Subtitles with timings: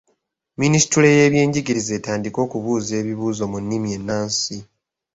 [0.61, 4.57] Minisitule y'ebyenjigiriza etandike okubuuza ebibuuzo mu nnimi ennansi.